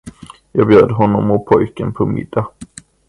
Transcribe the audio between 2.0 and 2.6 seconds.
middag.